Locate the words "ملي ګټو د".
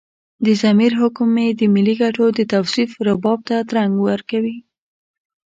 1.73-2.39